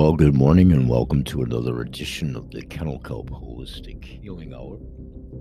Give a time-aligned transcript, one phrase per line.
[0.00, 4.78] Well, good morning and welcome to another edition of the Kennel Kelp Holistic Healing Hour.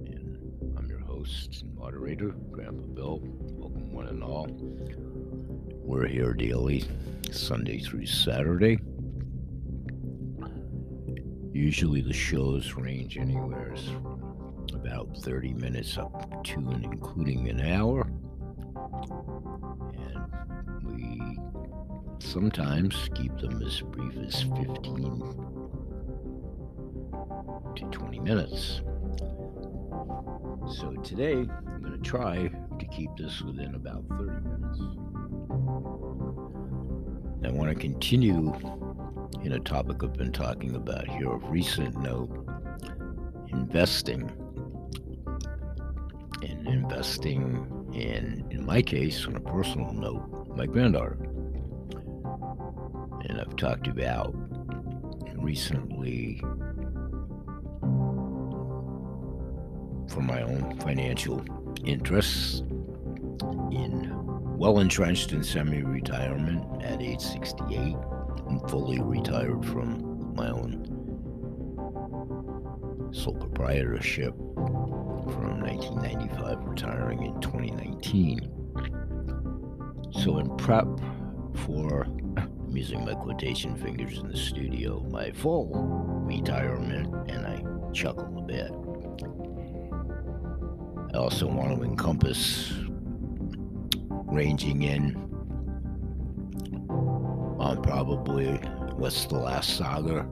[0.05, 3.19] And I'm your host and moderator, Grandpa Bill.
[3.23, 4.47] Welcome, one and all.
[4.49, 6.83] We're here daily,
[7.31, 8.77] Sunday through Saturday.
[11.53, 18.08] Usually the shows range anywhere from about 30 minutes up to and including an hour.
[22.29, 25.23] Sometimes keep them as brief as 15
[27.75, 28.81] to 20 minutes.
[30.77, 34.79] So today I'm going to try to keep this within about 30 minutes.
[37.43, 38.53] I want to continue
[39.41, 42.29] in a topic I've been talking about here of recent note
[43.47, 44.31] investing.
[46.43, 51.17] And investing in, in my case, on a personal note, my granddaughter
[53.29, 54.33] and I've talked about
[55.35, 56.39] recently
[60.09, 61.45] for my own financial
[61.85, 62.61] interests
[63.71, 64.11] in
[64.57, 67.95] well entrenched in semi retirement at age 68
[68.47, 70.85] and fully retired from my own
[73.11, 78.51] sole proprietorship from 1995, retiring in 2019.
[80.11, 80.87] So, in prep
[81.65, 82.08] for I'm
[82.79, 85.67] using my quotation fingers in the studio, my full
[86.23, 88.71] retirement, and I chuckle a bit.
[91.13, 92.71] I also want to encompass
[94.31, 95.17] ranging in
[97.59, 98.47] on probably
[98.95, 100.25] what's the last saga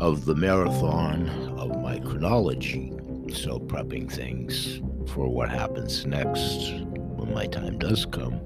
[0.00, 2.90] of the marathon of my chronology.
[3.34, 4.80] So, prepping things
[5.12, 6.72] for what happens next
[7.18, 8.40] when my time does come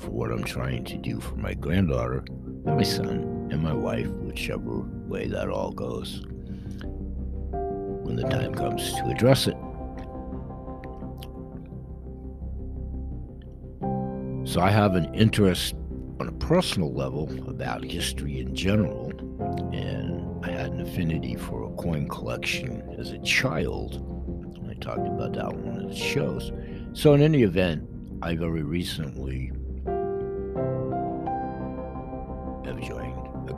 [0.00, 2.24] for what I'm trying to do for my granddaughter,
[2.64, 6.22] my son, and my wife, whichever way that all goes,
[7.50, 9.56] when the time comes to address it.
[14.48, 15.74] So I have an interest
[16.18, 19.10] on a personal level about history in general,
[19.72, 24.06] and I had an affinity for a coin collection as a child.
[24.68, 26.52] I talked about that on one of the shows.
[26.94, 27.88] So, in any event,
[28.22, 29.52] I very recently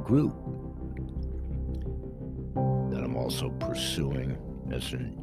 [0.02, 0.34] group
[2.90, 4.36] that I'm also pursuing
[4.72, 5.18] as an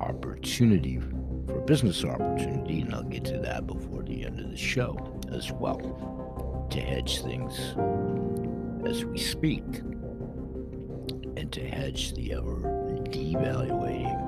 [0.00, 1.00] opportunity
[1.46, 4.96] for business opportunity, and I'll get to that before the end of the show
[5.32, 7.74] as well, to hedge things
[8.86, 9.64] as we speak
[11.36, 12.56] and to hedge the ever
[13.10, 14.25] devaluating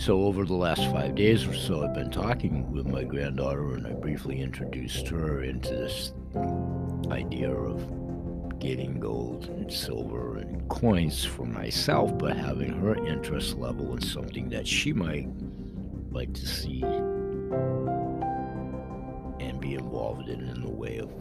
[0.00, 3.86] So, over the last five days or so, I've been talking with my granddaughter, and
[3.86, 6.14] I briefly introduced her into this
[7.10, 13.92] idea of getting gold and silver and coins for myself, but having her interest level
[13.92, 15.28] in something that she might
[16.10, 16.82] like to see
[19.38, 21.12] and be involved in in the way of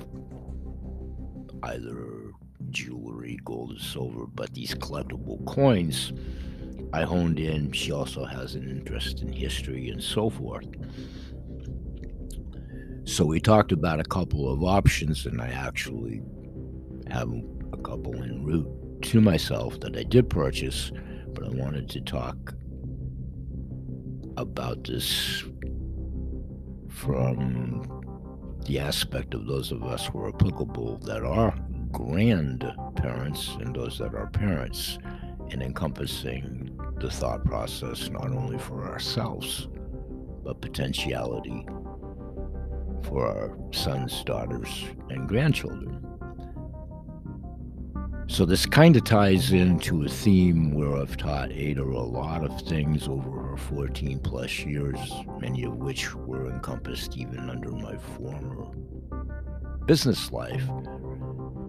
[1.64, 2.32] either
[2.70, 6.14] jewelry, gold, or silver, but these collectible coins
[6.92, 7.72] I honed in.
[7.72, 10.68] She also has an interest in history and so forth.
[13.04, 16.22] So we talked about a couple of options, and I actually
[17.10, 17.32] have
[17.74, 20.92] a couple en route to myself that I did purchase,
[21.34, 22.54] but I wanted to talk
[24.38, 25.44] about this
[26.90, 27.88] from
[28.66, 31.56] the aspect of those of us who are applicable that are
[31.92, 35.00] grandparents and those that are parents,
[35.52, 36.69] and encompassing
[37.00, 39.68] the thought process not only for ourselves,
[40.44, 41.66] but potentiality
[43.04, 46.06] for our sons, daughters, and grandchildren.
[48.28, 52.62] So, this kind of ties into a theme where I've taught Ada a lot of
[52.62, 55.00] things over her 14 plus years,
[55.40, 58.68] many of which were encompassed even under my former
[59.90, 60.70] business life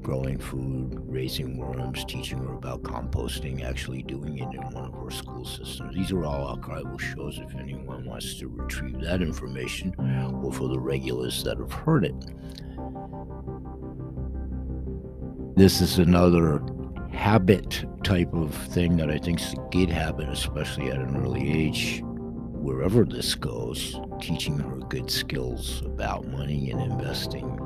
[0.02, 5.10] growing food, raising worms, teaching her about composting, actually doing it in one of our
[5.10, 5.94] school systems.
[5.94, 9.94] These are all archival shows if anyone wants to retrieve that information
[10.42, 12.14] or for the regulars that have heard it.
[15.56, 16.62] This is another
[17.12, 21.52] habit type of thing that I think is a good habit, especially at an early
[21.52, 27.58] age, wherever this goes, teaching her good skills about money and investing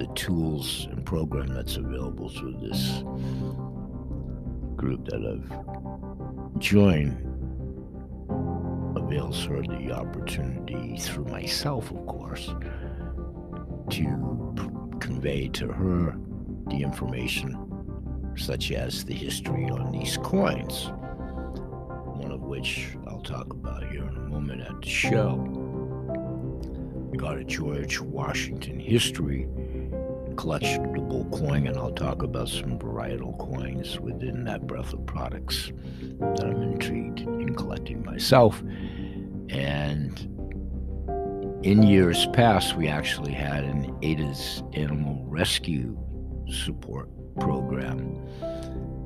[0.00, 3.02] the tools and program that's available through this
[4.74, 7.18] group that I've joined
[8.96, 12.46] avails her the opportunity through myself, of course,
[13.90, 16.16] to convey to her
[16.68, 17.58] the information
[18.38, 20.92] such as the history on these coins,
[22.16, 25.36] one of which I'll talk about here in a moment at the show.
[27.18, 29.46] Got a George Washington history
[30.40, 35.70] collectible coin, and I'll talk about some varietal coins within that breadth of products
[36.18, 38.62] that I'm intrigued in collecting myself.
[39.50, 40.18] And
[41.62, 45.98] in years past, we actually had an ADA's Animal Rescue
[46.64, 48.16] Support Program.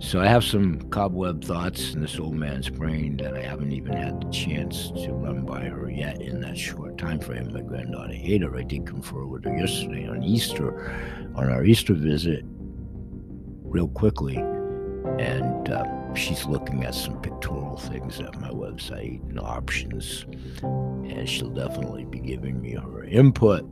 [0.00, 3.94] So I have some cobweb thoughts in this old man's brain that I haven't even
[3.94, 7.52] had the chance to run by her yet in that short time frame.
[7.52, 12.44] My granddaughter Ada, I did confer with her yesterday on Easter, on our Easter visit,
[13.62, 20.26] real quickly, and uh, she's looking at some pictorial things at my website and options,
[20.62, 23.64] and she'll definitely be giving me her input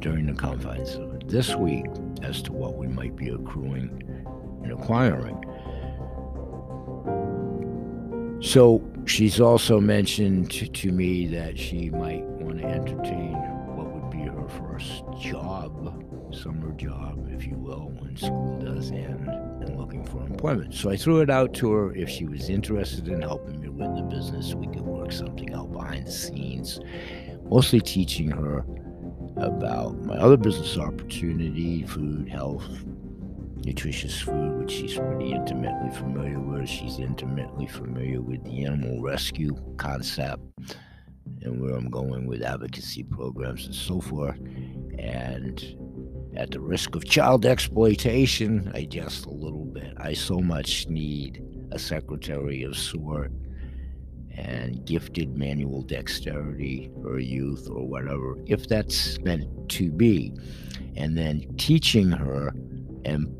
[0.00, 1.86] during the confines of this week
[2.22, 4.19] as to what we might be accruing
[4.62, 5.36] and acquiring.
[8.42, 13.34] So she's also mentioned to, me that she might want to entertain
[13.76, 15.70] what would be her first job,
[16.34, 20.74] summer job, if you will, when school does end and looking for employment.
[20.74, 23.94] So I threw it out to her if she was interested in helping me with
[23.94, 26.80] the business, we could work something out behind the scenes,
[27.44, 28.64] mostly teaching her
[29.36, 32.66] about my other business opportunity, food, health,
[33.64, 36.68] nutritious food, which she's pretty intimately familiar with.
[36.68, 40.42] She's intimately familiar with the animal rescue concept
[41.42, 44.38] and where I'm going with advocacy programs and so forth.
[44.98, 45.62] And
[46.36, 49.94] at the risk of child exploitation, I just a little bit.
[49.98, 51.42] I so much need
[51.72, 53.32] a secretary of sort
[54.32, 60.32] and gifted manual dexterity or youth or whatever, if that's meant to be.
[60.96, 62.52] And then teaching her
[63.04, 63.34] and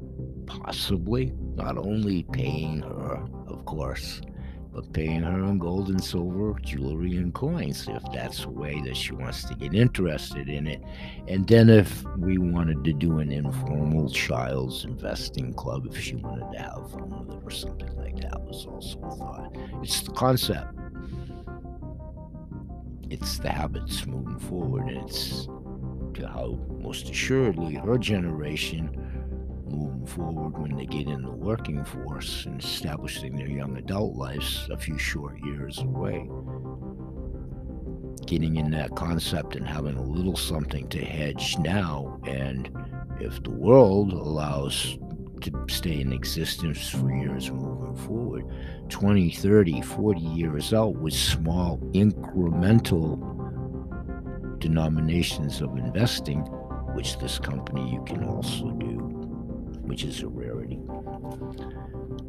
[0.58, 4.20] possibly not only paying her, of course,
[4.72, 8.96] but paying her in gold and silver, jewelry and coins if that's the way that
[8.96, 10.82] she wants to get interested in it.
[11.28, 16.52] And then if we wanted to do an informal child's investing club, if she wanted
[16.52, 19.56] to have fun with it or something like that, was also a thought.
[19.82, 20.74] It's the concept.
[23.10, 24.88] It's the habits moving forward.
[24.88, 25.48] It's
[26.14, 29.19] to how most assuredly her generation
[29.70, 34.68] moving forward when they get in the working force and establishing their young adult lives
[34.70, 36.28] a few short years away.
[38.26, 42.70] Getting in that concept and having a little something to hedge now, and
[43.20, 44.98] if the world allows
[45.42, 48.44] to stay in existence for years moving forward
[48.90, 53.18] 20 30 40 years out with small incremental
[54.58, 56.40] denominations of investing
[56.94, 58.89] which this company you can also do
[59.90, 60.78] which is a rarity.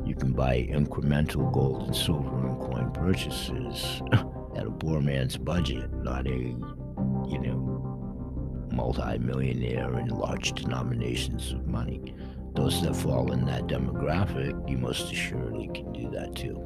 [0.04, 4.02] You can buy incremental gold and silver and coin purchases
[4.58, 12.16] at a poor man's budget, not a, you know, multi-millionaire in large denominations of money.
[12.56, 16.66] Those that fall in that demographic, you most assuredly can do that too.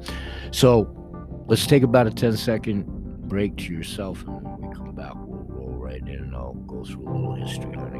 [0.50, 2.86] So let's take about a 10 second
[3.28, 6.82] break to yourself and when we come back, we'll roll right in and I'll go
[6.84, 7.92] through a little history on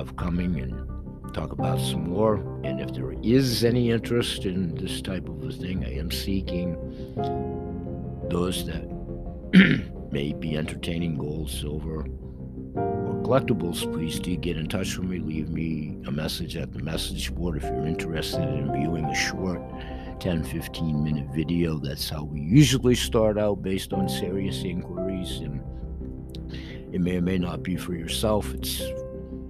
[0.00, 2.36] have coming and talk about some more.
[2.64, 6.74] And if there is any interest in this type of a thing, I am seeking
[8.30, 8.84] those that
[10.10, 12.06] may be entertaining gold, silver,
[12.74, 13.92] or collectibles.
[13.92, 15.18] Please do get in touch with me.
[15.18, 19.60] Leave me a message at the message board if you're interested in viewing a short
[20.18, 21.78] 10 15 minute video.
[21.78, 25.40] That's how we usually start out based on serious inquiries.
[25.40, 25.60] And
[26.94, 28.54] it may or may not be for yourself.
[28.54, 28.82] It's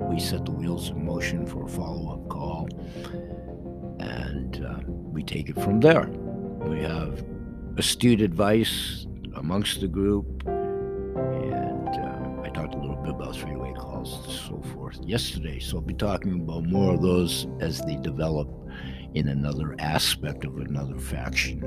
[0.09, 2.69] we set the wheels in motion for a follow up call,
[4.00, 6.09] and uh, we take it from there.
[6.62, 7.25] We have
[7.76, 13.73] astute advice amongst the group, and uh, I talked a little bit about three way
[13.75, 15.59] calls and so forth yesterday.
[15.59, 18.49] So I'll be talking about more of those as they develop
[19.14, 21.64] in another aspect of another faction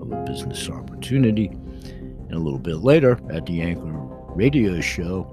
[0.00, 1.46] of a business opportunity.
[1.46, 3.92] And a little bit later at the Anchor
[4.34, 5.26] radio show,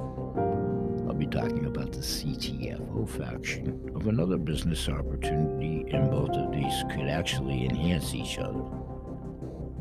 [1.16, 6.84] I'll be talking about the CTFO faction of another business opportunity, and both of these
[6.92, 8.60] could actually enhance each other.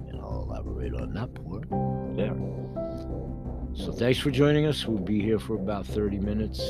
[0.08, 1.68] And I'll elaborate on that part
[2.16, 2.36] there.
[3.74, 4.86] So thanks for joining us.
[4.86, 6.60] We'll be here for about 30 minutes.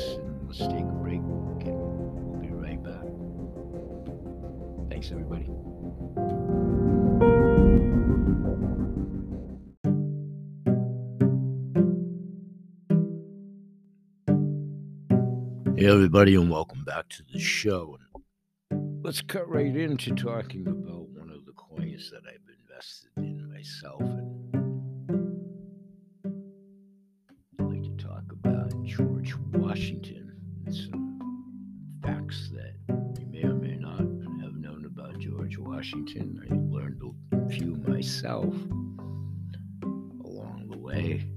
[0.47, 3.05] Let's take a break and we'll be right back.
[4.89, 5.47] Thanks, everybody.
[15.85, 17.99] Hey, everybody, and welcome back to the show.
[18.71, 23.53] And let's cut right into talking about one of the coins that I've invested in
[23.53, 24.01] myself.
[24.01, 24.81] And
[27.59, 32.73] I'd like to talk about George Washington and some facts that
[33.19, 36.41] you may or may not have known about George Washington.
[36.49, 38.55] I learned a few myself
[39.83, 41.29] along the way.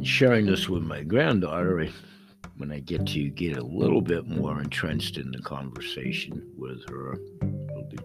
[0.00, 1.86] And sharing this with my granddaughter,
[2.56, 7.18] when I get to get a little bit more entrenched in the conversation with her,
[7.42, 7.98] I'll be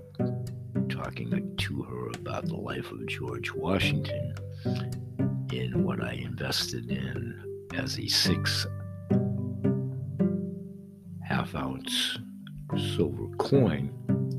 [0.94, 4.36] talking to her about the life of George Washington
[4.66, 8.68] and what I invested in as a six
[11.24, 12.18] half ounce
[12.98, 13.90] silver coin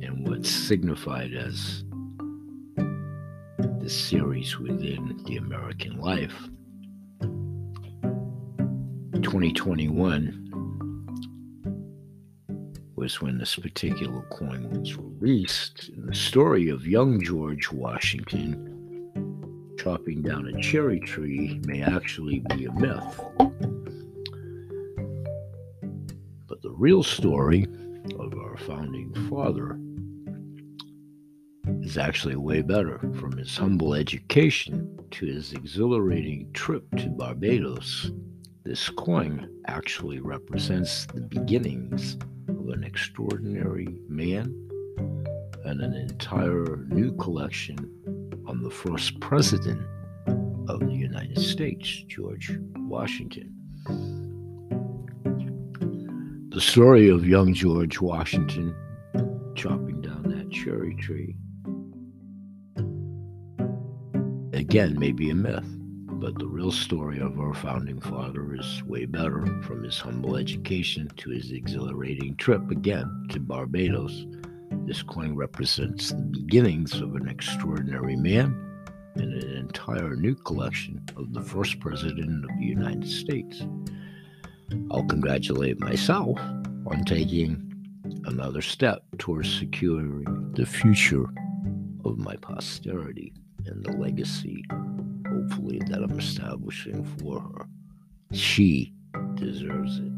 [0.02, 1.84] and what's signified as
[2.76, 6.50] the series within the American life.
[9.26, 10.52] 2021
[12.94, 15.88] was when this particular coin was released.
[15.88, 22.66] And the story of young George Washington chopping down a cherry tree may actually be
[22.66, 23.20] a myth.
[26.46, 27.66] But the real story
[28.20, 29.76] of our founding father
[31.84, 38.12] is actually way better from his humble education to his exhilarating trip to Barbados
[38.66, 42.16] this coin actually represents the beginnings
[42.48, 44.46] of an extraordinary man
[45.64, 47.78] and an entire new collection
[48.48, 49.80] on the first president
[50.68, 53.54] of the United States, George Washington.
[56.48, 58.74] The story of young George Washington
[59.54, 61.36] chopping down that cherry tree
[64.52, 65.64] again may be a myth
[66.18, 71.08] but the real story of our founding father is way better from his humble education
[71.16, 74.26] to his exhilarating trip again to Barbados.
[74.86, 78.62] This coin represents the beginnings of an extraordinary man
[79.14, 83.62] and an entire new collection of the first president of the United States.
[84.90, 86.38] I'll congratulate myself
[86.86, 87.62] on taking
[88.24, 91.26] another step towards securing the future
[92.06, 93.34] of my posterity
[93.66, 94.64] and the legacy
[95.46, 97.66] hopefully, that I'm establishing for her.
[98.32, 98.92] She
[99.34, 100.12] deserves it.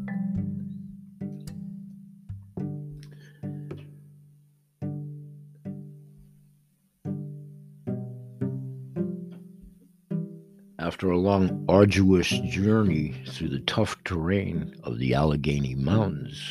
[10.79, 16.41] After a long, arduous journey through the tough terrain of the Allegheny Mountains,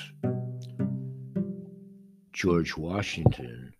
[2.32, 3.72] George Washington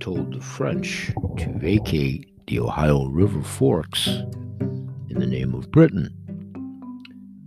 [0.00, 6.12] told the French to vacate the Ohio River forks in the name of Britain.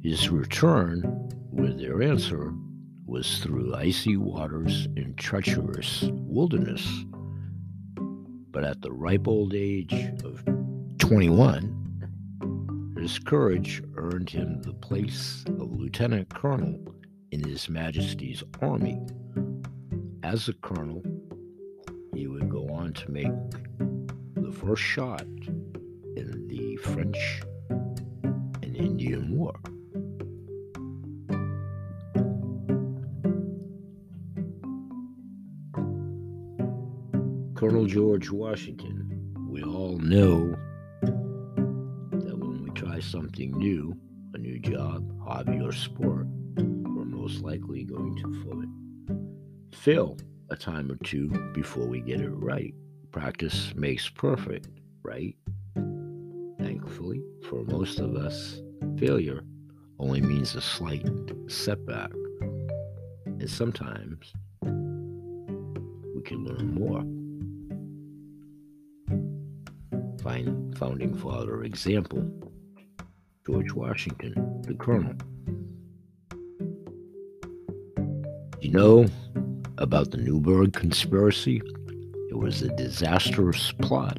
[0.02, 2.54] His return with their answer
[3.06, 6.88] was through icy waters and treacherous wilderness.
[8.52, 9.94] But at the ripe old age
[10.24, 10.42] of
[11.00, 16.80] 21, his courage earned him the place of lieutenant colonel
[17.34, 19.06] in His Majesty's army.
[20.24, 21.04] As a colonel,
[22.16, 23.34] he would go on to make
[24.66, 25.26] first shot
[26.16, 29.54] in the French and Indian War.
[37.56, 40.56] Colonel George Washington, we all know
[42.12, 43.98] that when we try something new,
[44.34, 50.18] a new job, hobby, or sport, we're most likely going to fail
[50.50, 52.74] a time or two before we get it right
[53.14, 54.68] practice makes perfect,
[55.04, 55.36] right?
[56.58, 58.60] Thankfully, for most of us,
[58.98, 59.44] failure
[60.00, 61.08] only means a slight
[61.48, 62.12] setback.
[63.26, 67.04] And sometimes we can learn more.
[70.22, 72.26] Find founding father example
[73.46, 75.14] George Washington, the Colonel.
[78.60, 79.06] You know
[79.78, 81.62] about the Newburgh conspiracy?
[82.34, 84.18] It was a disastrous plot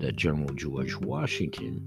[0.00, 1.84] that General George Washington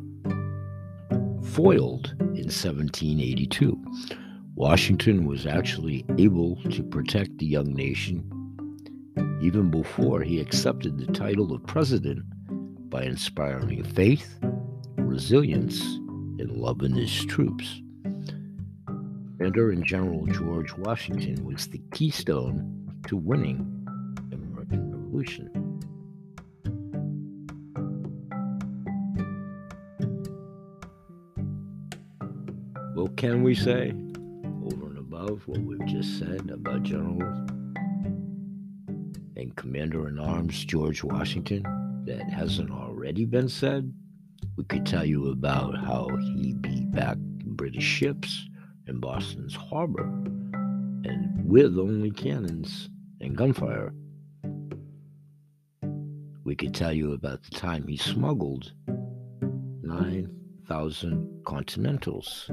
[1.43, 3.83] foiled in 1782.
[4.53, 8.23] Washington was actually able to protect the young nation
[9.41, 12.21] even before he accepted the title of president
[12.91, 14.37] by inspiring faith,
[14.97, 15.81] resilience,
[16.37, 17.81] and love in his troops.
[18.85, 23.67] Commander in General George Washington was the keystone to winning
[24.29, 25.62] the American Revolution.
[33.23, 33.93] Can we say
[34.65, 37.21] over and above what we've just said about General
[39.37, 41.63] and Commander in Arms George Washington
[42.05, 43.93] that hasn't already been said?
[44.57, 48.45] We could tell you about how he beat back British ships
[48.87, 52.89] in Boston's harbor and with only cannons
[53.21, 53.93] and gunfire.
[56.43, 58.73] We could tell you about the time he smuggled
[59.81, 62.51] 9,000 Continentals.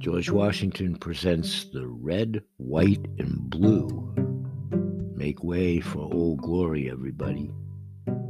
[0.00, 3.86] George Washington presents the red, white, and blue.
[5.14, 7.50] Make way for Old Glory, everybody.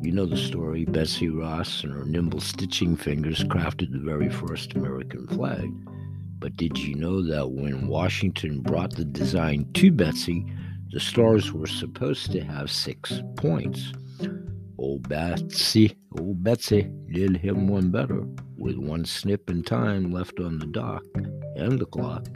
[0.02, 0.84] You know the story.
[0.84, 5.70] Betsy Ross and her nimble stitching fingers crafted the very first American flag.
[6.40, 10.44] But did you know that when Washington brought the design to Betsy,
[10.90, 13.92] the stars were supposed to have six points?
[14.20, 14.40] Oh,
[14.76, 18.24] old Betsy, old oh, Betsy did him one better,
[18.58, 21.04] with one snip in time left on the dock
[21.60, 22.26] and the clock.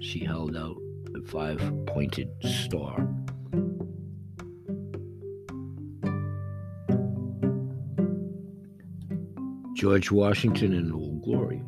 [0.00, 0.76] She held out
[1.14, 3.06] a five pointed star.
[9.74, 11.62] George Washington in Old Glory.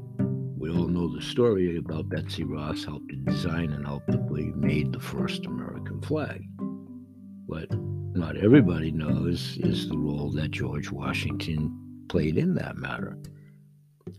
[0.57, 5.01] We all know the story about Betsy Ross helped to design and ultimately made the
[5.01, 6.43] first American flag.
[7.47, 7.69] What
[8.15, 13.19] not everybody knows is the role that George Washington played in that matter.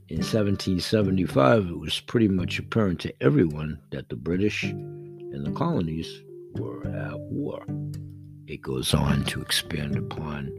[0.10, 6.24] In 1775, it was pretty much apparent to everyone that the British and the colonies
[6.56, 7.66] were at war.
[8.46, 10.52] It goes on to expand upon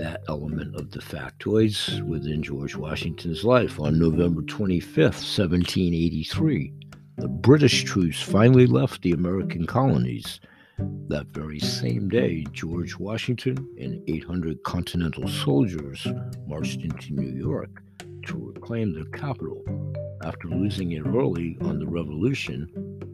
[0.00, 3.78] that element of the factoids within George Washington's life.
[3.78, 6.72] On November 25th, 1783,
[7.18, 10.40] the British troops finally left the American colonies.
[11.06, 16.04] That very same day, George Washington and 800 Continental soldiers
[16.48, 17.82] marched into New York
[18.26, 19.62] to reclaim their capital
[20.24, 22.68] after losing it early on the Revolution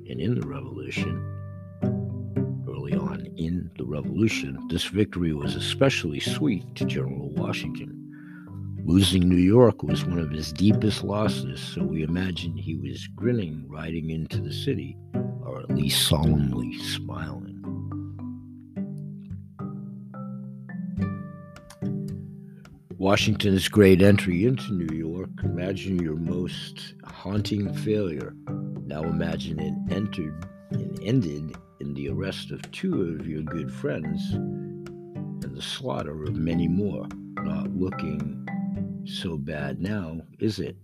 [0.08, 1.38] and in the Revolution
[1.82, 7.94] Early on in the Revolution, this victory was especially sweet to General Washington.
[8.84, 13.64] Losing New York was one of his deepest losses, so we imagine he was grinning
[13.68, 14.96] riding into the city,
[15.44, 17.47] or at least solemnly smiling.
[22.98, 25.30] Washington's great entry into New York.
[25.44, 28.34] Imagine your most haunting failure.
[28.86, 34.20] Now imagine it entered and ended in the arrest of two of your good friends
[34.32, 37.06] and the slaughter of many more.
[37.36, 38.44] Not looking
[39.06, 40.76] so bad now, is it?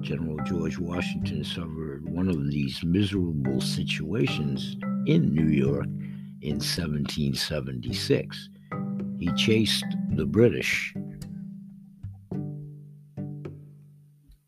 [0.00, 5.86] General George Washington suffered one of these miserable situations in New York
[6.42, 8.49] in 1776.
[9.20, 10.94] He chased the British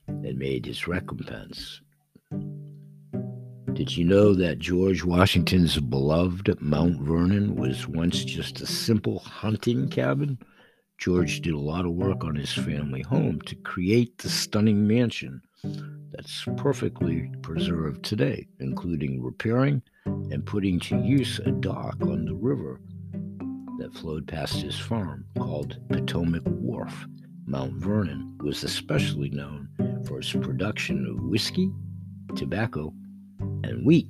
[0.06, 1.82] and made his recompense.
[3.74, 9.90] Did you know that George Washington's beloved Mount Vernon was once just a simple hunting
[9.90, 10.38] cabin?
[10.96, 15.42] George did a lot of work on his family home to create the stunning mansion
[16.12, 22.80] that's perfectly preserved today, including repairing and putting to use a dock on the river
[23.94, 27.06] flowed past his farm called Potomac Wharf.
[27.46, 29.68] Mount Vernon was especially known
[30.06, 31.70] for its production of whiskey,
[32.34, 32.92] tobacco,
[33.40, 34.08] and wheat.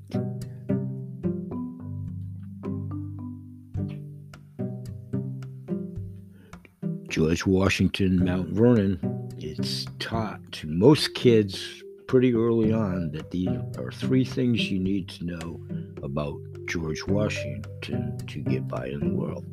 [7.09, 8.99] George Washington, Mount Vernon,
[9.39, 15.09] it's taught to most kids pretty early on that these are three things you need
[15.09, 15.61] to know
[16.03, 16.39] about
[16.73, 19.45] George Washington to get by in the world.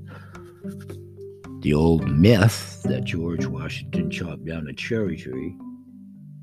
[1.61, 5.53] The old myth that George Washington chopped down a cherry tree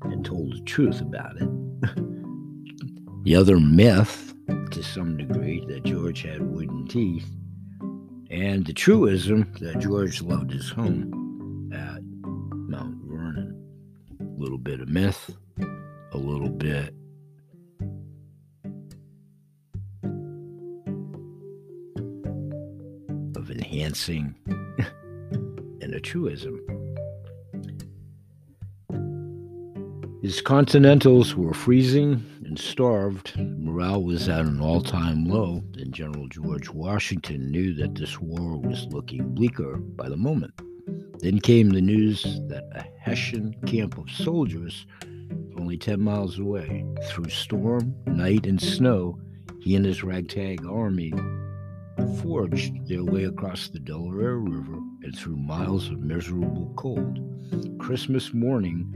[0.03, 1.49] and told the truth about it.
[3.23, 4.33] The other myth,
[4.71, 7.29] to some degree, that George had wooden teeth,
[8.29, 13.53] and the truism that George loved his home at Mount Vernon.
[14.21, 15.35] A little bit of myth,
[16.13, 16.93] a little bit
[25.81, 26.59] and a truism.
[30.23, 36.27] His continentals were freezing and starved, morale was at an all time low, and General
[36.27, 40.53] George Washington knew that this war was looking bleaker by the moment.
[41.19, 44.87] Then came the news that a Hessian camp of soldiers,
[45.59, 49.19] only 10 miles away, through storm, night, and snow,
[49.59, 51.13] he and his ragtag army
[52.21, 57.19] forged their way across the Delaware River and through miles of miserable cold.
[57.79, 58.91] Christmas morning,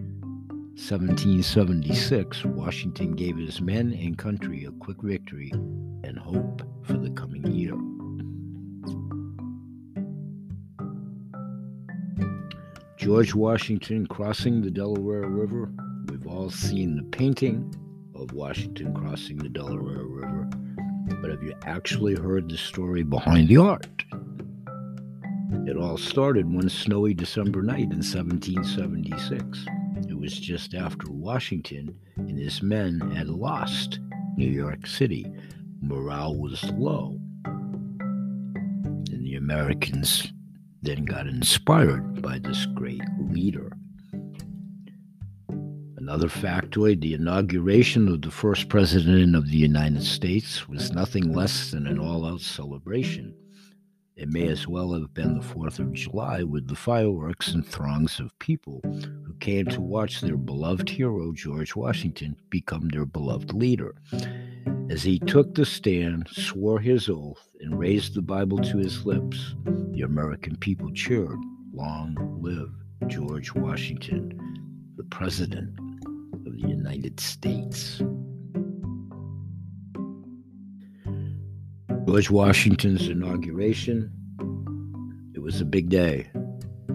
[0.76, 5.52] 1776, Washington gave his men and country a quick victory
[6.04, 7.76] and hope for the coming year.
[12.98, 15.72] George Washington crossing the Delaware River.
[16.08, 17.74] We've all seen the painting
[18.14, 20.50] of Washington crossing the Delaware River,
[21.22, 24.04] but have you actually heard the story behind the art?
[25.68, 29.66] It all started one snowy December night in 1776.
[30.10, 34.00] It was just after Washington and his men had lost
[34.36, 35.32] New York City.
[35.82, 37.20] Morale was low.
[37.46, 40.34] And the Americans
[40.82, 43.72] then got inspired by this great leader.
[46.12, 51.71] Another factoid the inauguration of the first president of the United States was nothing less
[51.71, 53.34] than an all out celebration.
[54.17, 58.19] It may as well have been the 4th of July with the fireworks and throngs
[58.19, 63.95] of people who came to watch their beloved hero, George Washington, become their beloved leader.
[64.89, 69.56] As he took the stand, swore his oath, and raised the Bible to his lips,
[69.63, 71.39] the American people cheered,
[71.71, 72.74] Long live
[73.10, 74.58] George Washington,
[74.97, 75.80] the President
[76.44, 78.02] the United States.
[82.06, 84.12] George Washington's inauguration,
[85.34, 86.30] it was a big day.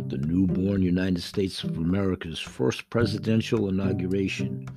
[0.09, 4.69] The newborn United States of America's first presidential inauguration.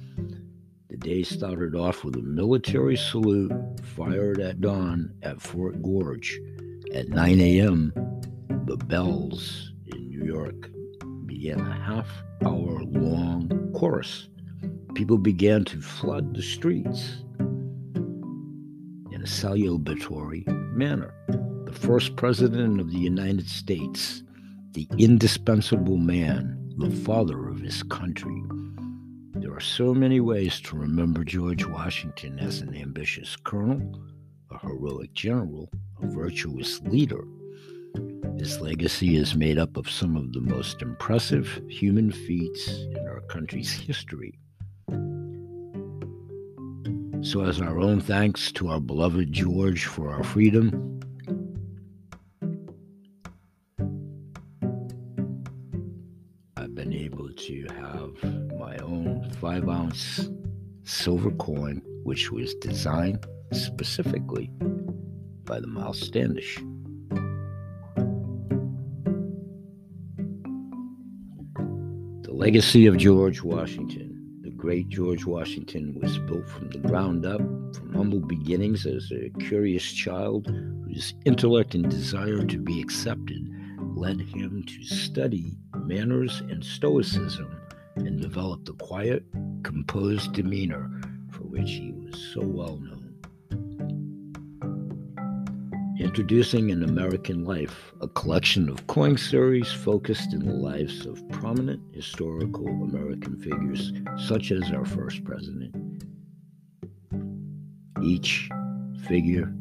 [0.90, 3.52] The day started off with a military salute
[3.84, 6.40] fired at dawn at Fort George.
[6.94, 7.94] At 9 a.m.,
[8.66, 10.72] the bells in New York
[11.26, 12.08] began a half
[12.44, 14.30] hour long chorus
[14.96, 17.24] people began to flood the streets
[19.12, 21.14] in a celebratory manner.
[21.66, 24.24] The first president of the United States,
[24.72, 28.42] the indispensable man, the father of his country.
[29.34, 34.02] There are so many ways to remember George Washington as an ambitious colonel,
[34.52, 35.70] a heroic general,
[36.02, 37.24] a virtuous leader.
[38.38, 43.22] His legacy is made up of some of the most impressive human feats in our
[43.22, 44.40] country's history.
[47.22, 51.02] So, as our own thanks to our beloved George for our freedom,
[56.56, 58.14] I've been able to have
[58.58, 60.30] my own five ounce
[60.84, 64.50] silver coin, which was designed specifically
[65.44, 66.58] by the Miles Standish.
[72.24, 74.29] The legacy of George Washington
[74.60, 79.90] great George Washington was built from the ground up, from humble beginnings as a curious
[79.90, 80.48] child
[80.86, 83.50] whose intellect and desire to be accepted
[83.96, 87.50] led him to study manners and stoicism
[87.96, 89.24] and develop the quiet,
[89.64, 90.92] composed demeanor
[91.32, 92.99] for which he was so well known.
[96.10, 101.84] Introducing an American Life, a collection of coin series focused in the lives of prominent
[101.94, 105.72] historical American figures, such as our first president.
[108.02, 108.50] Each
[109.08, 109.54] figure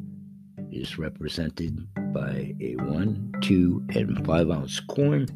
[0.73, 5.27] is represented by a one, two, and five ounce coin,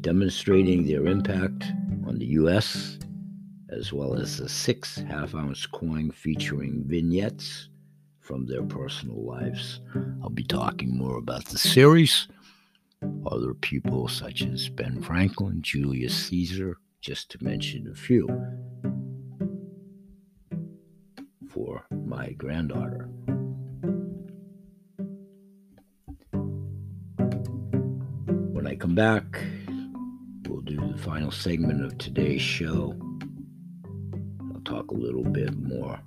[0.00, 1.64] demonstrating their impact
[2.06, 2.98] on the U.S.,
[3.68, 7.68] as well as a six half ounce coin featuring vignettes
[8.26, 9.80] from their personal lives.
[10.20, 12.26] I'll be talking more about the series,
[13.24, 18.26] other people such as Ben Franklin, Julius Caesar, just to mention a few,
[21.48, 23.08] for my granddaughter.
[28.52, 29.40] When I come back,
[30.48, 32.96] we'll do the final segment of today's show.
[34.52, 36.00] I'll talk a little bit more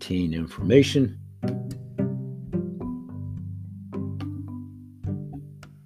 [0.00, 1.18] attain information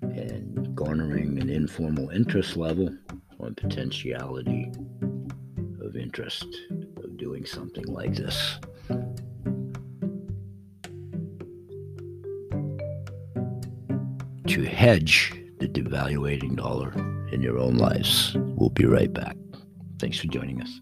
[0.02, 2.94] and garnering an informal interest level
[3.40, 4.70] on potentiality
[5.80, 6.46] of interest
[7.02, 8.58] of doing something like this.
[14.46, 16.92] To hedge the devaluating dollar
[17.32, 18.36] in your own lives.
[18.36, 19.38] We'll be right back.
[19.98, 20.80] Thanks for joining us.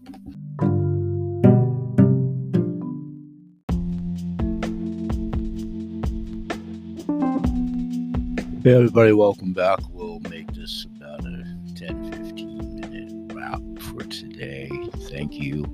[8.63, 9.79] Hey everybody, welcome back.
[9.89, 11.43] We'll make this about a
[11.75, 14.69] 10 15 minute wrap for today.
[15.09, 15.65] Thank you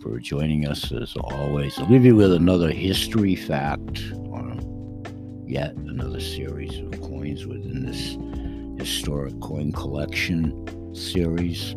[0.00, 1.78] for joining us as always.
[1.78, 4.00] I'll leave you with another history fact
[4.30, 8.16] on yet another series of coins within this
[8.80, 11.74] historic coin collection series.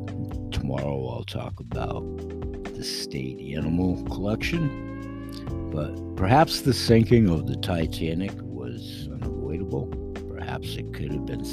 [0.51, 1.99] Tomorrow I'll talk about
[2.75, 4.85] the state animal collection.
[5.69, 8.31] But perhaps the sinking of the Titanic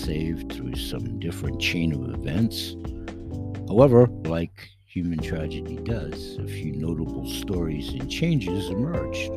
[0.06, 2.76] saved through some different chain of events.
[3.66, 9.32] However, like human tragedy does, a few notable stories and changes emerged.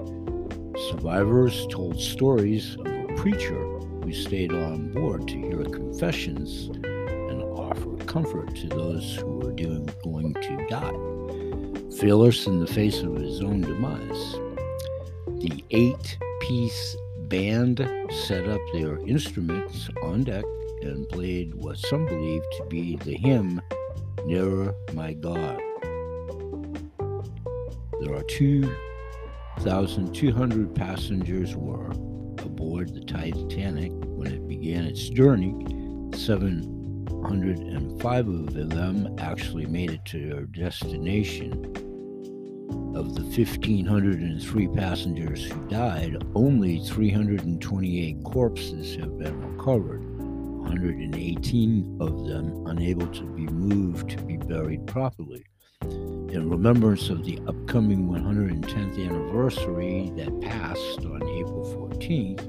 [0.91, 3.59] Survivors told stories of a preacher
[4.03, 9.89] who stayed on board to hear confessions and offer comfort to those who were doing,
[10.03, 11.97] going to die.
[11.97, 14.33] Fearless in the face of his own demise,
[15.41, 17.79] the eight piece band
[18.27, 20.45] set up their instruments on deck
[20.83, 23.61] and played what some believe to be the hymn
[24.25, 25.59] Nearer My God.
[28.01, 35.53] There are 2,200 passengers were aboard the Titanic when it began its journey.
[36.15, 41.65] 705 of them actually made it to their destination.
[42.95, 50.08] Of the 1,503 passengers who died, only 328 corpses have been recovered.
[50.59, 55.43] 118 of them unable to be moved to be buried properly.
[55.81, 62.41] In remembrance of the upcoming 110th anniversary that passed on April 14th,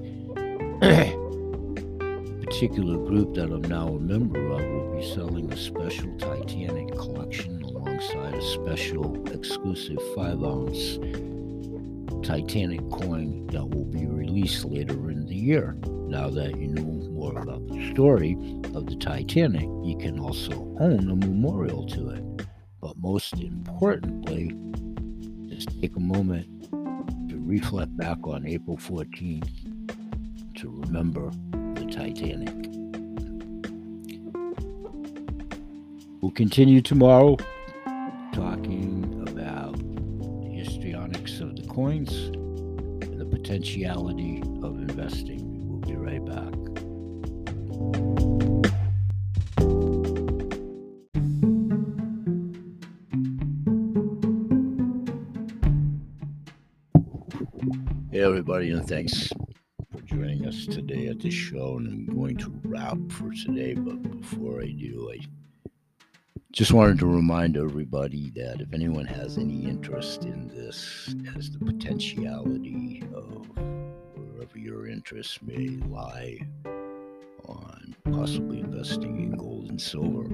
[0.82, 6.92] a particular group that I'm now a member of will be selling a special Titanic
[6.92, 10.98] collection alongside a special exclusive 5 ounce
[12.22, 15.76] Titanic coin that will be released later in the year.
[16.08, 18.32] Now that you know more about the story
[18.74, 22.46] of the Titanic, you can also own a memorial to it.
[22.80, 24.54] But most importantly,
[25.48, 26.46] just take a moment
[27.28, 29.48] to reflect back on April 14th
[30.56, 31.30] to remember
[31.74, 32.54] the Titanic.
[36.20, 37.38] We'll continue tomorrow
[41.88, 45.66] and the potentiality of investing.
[45.66, 46.52] We'll be right back.
[58.12, 59.30] Hey, everybody, and thanks
[59.90, 61.78] for joining us today at the show.
[61.78, 65.20] And I'm going to wrap for today, but before I do, I
[66.60, 71.58] just wanted to remind everybody that if anyone has any interest in this, as the
[71.58, 73.48] potentiality of
[74.14, 76.38] wherever your interests may lie
[77.46, 80.28] on possibly investing in gold and silver,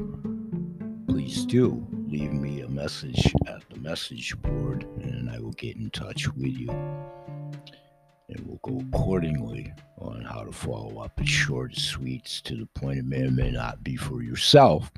[1.06, 5.90] please do leave me a message at the message board and I will get in
[5.90, 6.70] touch with you.
[6.70, 11.20] And we'll go accordingly on how to follow up.
[11.20, 14.90] It's short sweet to the point it may or may not be for yourself.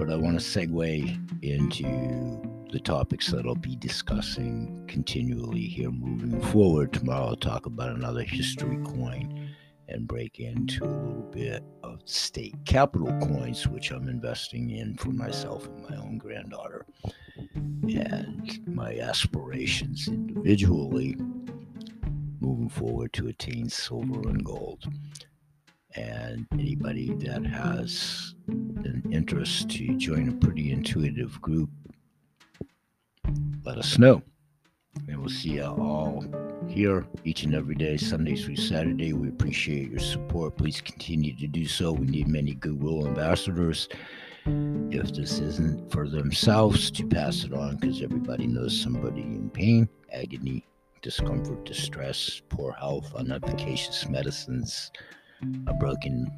[0.00, 2.40] But I want to segue into
[2.72, 6.94] the topics that I'll be discussing continually here moving forward.
[6.94, 9.50] Tomorrow I'll talk about another history coin
[9.90, 15.10] and break into a little bit of state capital coins, which I'm investing in for
[15.10, 16.86] myself and my own granddaughter,
[17.54, 21.14] and my aspirations individually
[22.40, 24.86] moving forward to attain silver and gold.
[25.96, 31.70] And anybody that has an interest to join a pretty intuitive group,
[33.64, 34.22] let us know.
[35.08, 36.24] And we'll see you all
[36.68, 39.12] here each and every day, Sunday through Saturday.
[39.12, 40.56] We appreciate your support.
[40.56, 41.92] Please continue to do so.
[41.92, 43.88] We need many goodwill ambassadors.
[44.46, 49.88] If this isn't for themselves, to pass it on because everybody knows somebody in pain,
[50.12, 50.64] agony,
[51.02, 54.90] discomfort, distress, poor health, unefficacious medicines,
[55.66, 56.30] a broken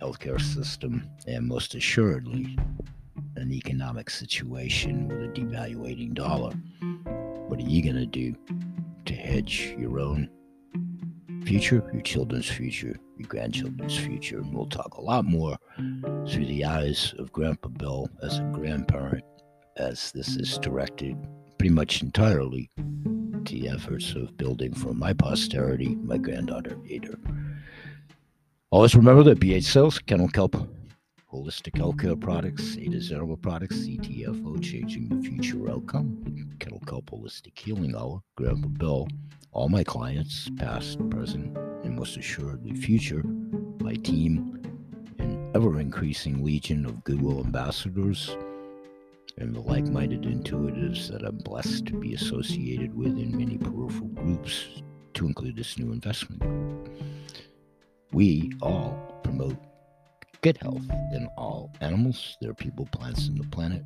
[0.00, 2.56] healthcare system, and most assuredly,
[3.36, 6.52] an economic situation with a devaluating dollar.
[7.48, 8.34] What are you going to do
[9.06, 10.28] to hedge your own
[11.44, 14.38] future, your children's future, your grandchildren's future?
[14.38, 15.56] And we'll talk a lot more
[16.28, 19.24] through the eyes of Grandpa Bill as a grandparent,
[19.76, 21.16] as this is directed
[21.58, 27.16] pretty much entirely to the efforts of building for my posterity, my granddaughter Ada.
[28.72, 30.56] Always remember that BH Sales, Kennel Kelp,
[31.30, 37.94] Holistic Healthcare Products, Ada Zero Products, CTFO, Changing the Future Outcome, Kennel Kelp Holistic Healing.
[37.94, 39.08] Hour, Grandpa Bill,
[39.52, 41.54] all my clients, past, present,
[41.84, 43.22] and most assuredly future,
[43.82, 44.58] my team,
[45.18, 48.34] an ever increasing legion of goodwill ambassadors,
[49.36, 54.08] and the like minded intuitives that I'm blessed to be associated with in many peripheral
[54.08, 54.80] groups,
[55.12, 56.40] to include this new investment.
[56.40, 57.21] group.
[58.12, 59.56] We all promote
[60.42, 63.82] good health in all animals, There are people, plants, and the planet.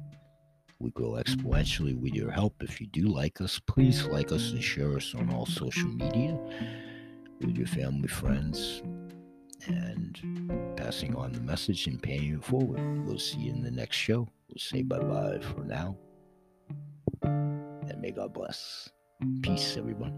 [0.80, 2.54] We grow exponentially with your help.
[2.60, 6.38] If you do like us, please like us and share us on all social media
[7.40, 8.82] with your family, friends,
[9.66, 13.06] and passing on the message and paying it forward.
[13.06, 14.28] We'll see you in the next show.
[14.48, 15.96] We'll say bye bye for now.
[17.22, 18.88] And may God bless.
[19.42, 20.12] Peace, everyone.